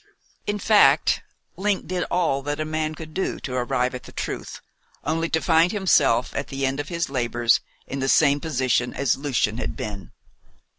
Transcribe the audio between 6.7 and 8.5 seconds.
of his labours, in the same